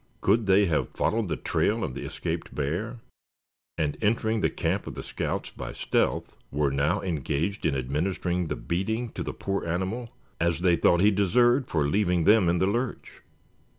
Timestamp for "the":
1.27-1.35, 1.93-2.05, 4.41-4.49, 4.95-5.03, 8.47-8.55, 9.21-9.31, 12.57-12.65